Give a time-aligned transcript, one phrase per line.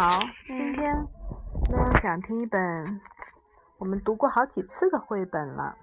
[0.00, 0.94] 好，今天
[1.72, 3.00] 呢想听一本
[3.78, 5.76] 我们读过好几次的绘本了，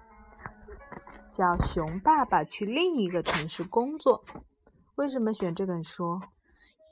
[1.30, 4.24] 叫《熊爸爸去另一个城市工作》。
[4.94, 6.18] 为什么选这本书？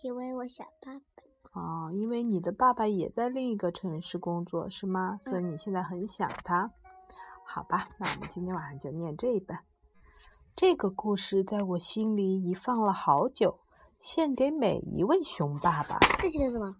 [0.03, 1.59] 因为我想爸爸。
[1.59, 5.19] 哦，因为你的爸爸也在另一个城市工作，是吗？
[5.23, 6.73] 所以你现在很想他。
[7.47, 9.57] 好吧，那我们今天晚上就念这一本。
[10.55, 13.61] 这个故事在我心里已放了好久，
[13.99, 15.99] 献给每一位熊爸爸。
[16.19, 16.77] 这是什么？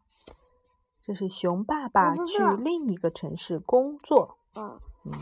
[1.07, 4.39] 这是熊爸爸去另一个城市工作。
[4.55, 5.13] 嗯嗯，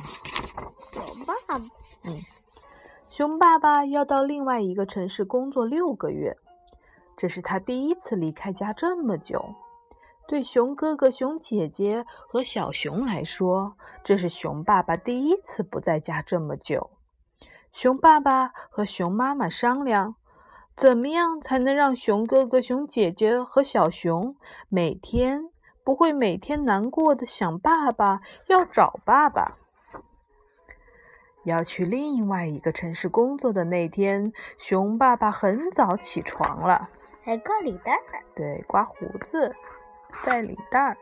[0.79, 1.59] 熊爸爸。
[2.05, 2.21] 嗯，
[3.11, 6.37] 熊爸爸要到另外一个城市工作六个月，
[7.17, 9.57] 这是他第一次离开家这么久。
[10.29, 16.91] 对熊哥哥、熊姐姐和小熊来说，这是熊爸爸第一次不在家这么久。
[17.73, 20.15] 熊爸爸和熊妈妈商量，
[20.77, 24.37] 怎么样才能让熊哥哥、熊姐姐和小熊
[24.69, 25.51] 每天
[25.85, 29.57] 不会每天难过的想爸爸，要找爸爸。
[31.45, 36.89] 要去另外一个城市工作的那天，熊爸爸很早起床了，
[37.24, 37.99] 还挂领带。
[38.37, 39.57] 对，刮胡子，
[40.24, 40.97] 戴领带。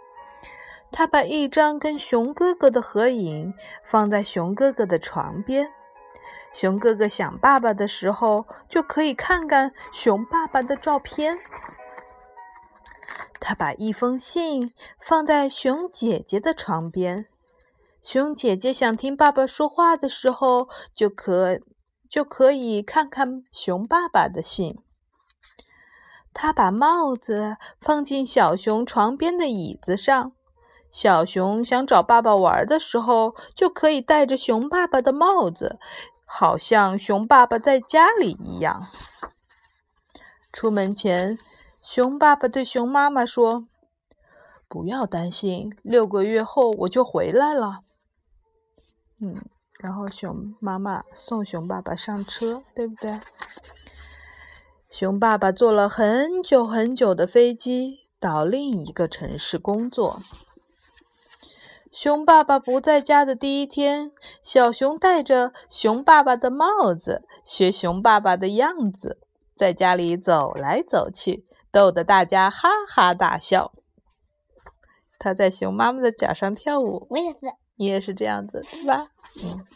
[0.91, 5.71] 他把一张跟熊哥哥的合影放在熊哥哥的床边。
[6.53, 11.39] 熊哥哥想爸爸的时候，就可以看看熊爸爸的照片。
[13.41, 17.27] 他把一封信放在熊姐姐的床边，
[18.03, 21.59] 熊姐姐想听爸爸说话的时候，就可
[22.09, 24.79] 就可以看看熊爸爸的信。
[26.33, 30.33] 他把帽子放进小熊床边的椅子上，
[30.91, 35.79] 小熊想找爸爸玩的时候，就可以戴着熊爸爸的帽子。
[36.33, 38.87] 好像熊爸爸在家里一样。
[40.53, 41.39] 出门前，
[41.83, 43.67] 熊爸爸对熊妈妈说
[44.69, 47.81] ：“不要担心，六个月后我就回来了。”
[49.19, 49.43] 嗯，
[49.79, 53.21] 然后熊妈妈送熊爸爸上车，对不对？
[54.91, 60.21] 熊爸爸坐了很久很久的飞机到另一个城市工作。
[61.91, 64.13] 熊爸爸不在家的第一天，
[64.43, 69.19] 小熊戴着熊爸爸的帽子，学熊爸爸的样子，
[69.61, 73.73] 在家里走来走去，逗得大家哈哈大笑。
[75.19, 77.41] 他在熊妈妈的脚上跳舞，我也是，
[77.77, 79.09] 你也是这样子，对吧？
[79.45, 79.67] 嗯。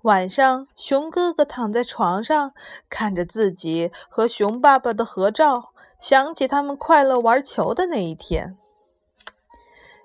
[0.00, 2.54] 晚上，熊哥哥躺在床上，
[2.88, 5.74] 看着自己和熊爸爸的合照。
[5.98, 8.56] 想起他们快乐玩球的那一天，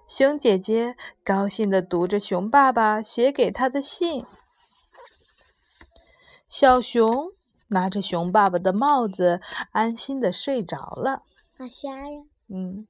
[0.06, 4.26] 熊姐姐高兴地读着熊爸爸写给她的信。
[6.48, 7.32] 小熊
[7.68, 9.42] 拿着熊爸爸的帽子，
[9.72, 11.24] 安心的睡着了。
[11.58, 12.24] 好瞎呀！
[12.50, 12.88] 嗯，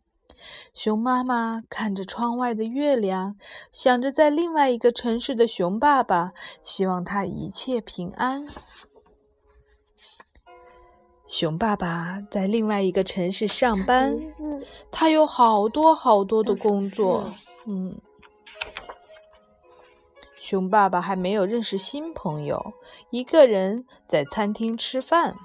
[0.74, 3.36] 熊妈妈看着窗外的月亮，
[3.72, 8.48] 想着在另外一个城市的熊爸爸，希望他一切平安。
[11.26, 14.18] 熊爸爸在另外一个城市上班，
[14.92, 17.32] 他有好多好多的工作。
[17.66, 18.00] 嗯，
[20.48, 22.72] 熊爸爸还没有认识新朋友，
[23.10, 25.36] 一个人在餐厅吃饭。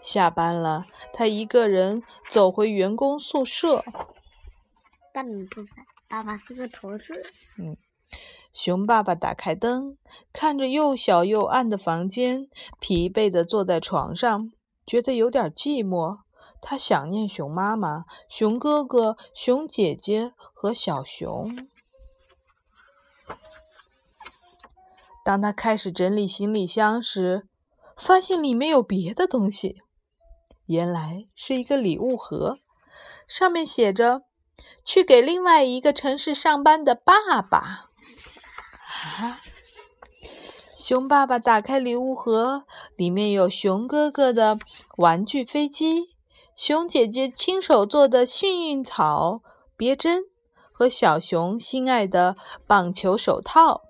[0.00, 3.84] 下班了，他一个人走回员工宿舍。
[5.14, 5.70] 爸爸不在，
[6.08, 7.32] 爸爸是个同事。
[7.60, 7.76] 嗯，
[8.52, 9.96] 熊爸爸打开灯，
[10.32, 12.48] 看着又小又暗的房间，
[12.80, 14.50] 疲惫地坐在床上。
[14.84, 16.18] 觉得有点寂寞，
[16.60, 21.68] 他想念熊妈妈、熊哥哥、熊姐姐和小熊。
[25.28, 27.46] 当他开始整理行李箱时，
[27.98, 29.82] 发现里面有别的东西。
[30.64, 32.60] 原来是一个礼物盒，
[33.26, 34.22] 上面写着
[34.82, 37.90] “去给另外一个城市上班的爸爸”。
[39.20, 39.42] 啊！
[40.74, 42.64] 熊爸爸打开礼物盒，
[42.96, 44.58] 里面有熊哥哥的
[44.96, 46.16] 玩具飞机、
[46.56, 49.42] 熊姐姐亲手做的幸运草
[49.76, 50.22] 别针
[50.72, 52.34] 和小熊心爱的
[52.66, 53.82] 棒球手套。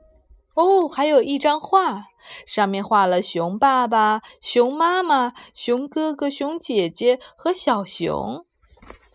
[0.58, 2.06] 哦，还有一张画，
[2.44, 8.44] 上面画了熊爸爸、熊妈妈、熊哥哥、熊姐姐和小熊。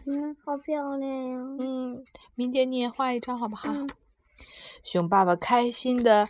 [0.06, 1.38] 嗯，好漂亮呀！
[1.60, 2.06] 嗯，
[2.36, 3.70] 明天你也画一张好不好？
[4.86, 6.30] 熊爸爸开心的。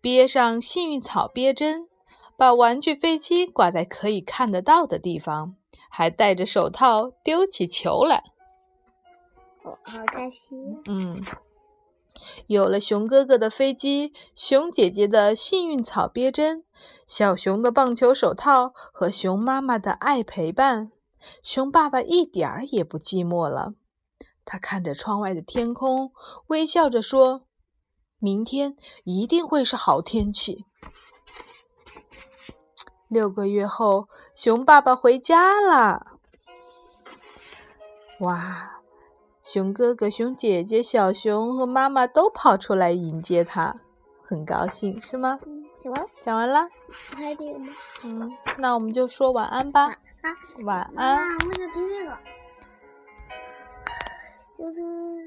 [0.00, 1.88] 憋上幸运草憋针，
[2.36, 5.54] 把玩具飞机挂在可以看得到的地方，
[5.88, 8.24] 还戴着手套丢起球来。
[9.62, 10.82] 我好开心！
[10.86, 11.22] 嗯，
[12.46, 16.64] 有了熊哥哥的飞机、熊姐姐的幸运草别针、
[17.06, 20.92] 小熊的棒球手套和熊妈妈的爱陪伴，
[21.42, 23.74] 熊爸爸一点儿也不寂寞了。
[24.44, 26.12] 他看着窗外的天空，
[26.48, 27.46] 微笑着说
[28.18, 30.64] ：“明天一定会是好天气。”
[33.08, 36.18] 六个月后，熊爸爸回家了。
[38.20, 38.81] 哇！
[39.42, 43.74] 熊哥哥、熊姐姐、小熊和妈妈都跑出来迎接他，
[44.22, 45.40] 很高兴，是吗？
[45.76, 46.68] 讲完，讲完了。
[46.90, 47.66] 还有这个吗？
[48.04, 49.86] 嗯，那我们就说晚安吧。
[49.86, 50.30] 啊，
[50.64, 51.16] 晚安。
[51.16, 52.16] 啊，我想听这个，
[54.58, 55.22] 就是。